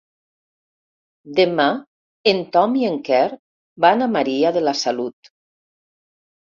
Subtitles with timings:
[1.39, 1.67] Demà
[2.33, 3.23] en Tom i en Quer
[3.87, 5.35] van a Maria de la Salut.